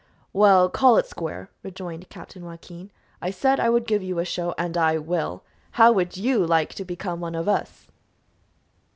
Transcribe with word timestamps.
"Well, 0.33 0.67
call 0.67 0.97
it 0.97 1.05
square," 1.05 1.51
rejoined 1.61 2.09
Captain 2.09 2.43
Joaquin. 2.43 2.89
"I 3.21 3.29
said 3.29 3.59
I 3.59 3.69
would 3.69 3.85
give 3.85 4.01
you 4.01 4.17
a 4.17 4.25
show, 4.25 4.55
and 4.57 4.75
I 4.75 4.97
will. 4.97 5.43
How 5.77 5.91
would 5.91 6.17
you 6.17 6.43
like 6.43 6.73
to 6.73 6.83
become 6.83 7.19
one 7.19 7.35
of 7.35 7.47
us?" 7.47 7.85